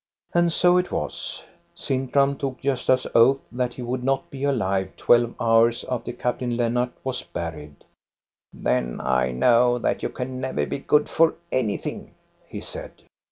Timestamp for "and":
0.33-0.51